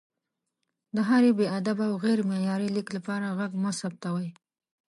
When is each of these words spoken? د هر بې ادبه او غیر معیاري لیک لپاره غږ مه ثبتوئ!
د 0.95 0.97
هر 1.09 1.23
بې 1.37 1.45
ادبه 1.57 1.85
او 1.89 1.95
غیر 2.03 2.19
معیاري 2.29 2.69
لیک 2.75 2.87
لپاره 2.97 3.35
غږ 3.37 3.51
مه 3.63 3.71
ثبتوئ! 3.79 4.27